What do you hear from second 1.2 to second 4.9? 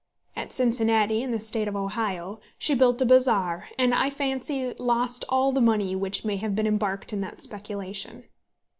in the State of Ohio, she built a bazaar, and I fancy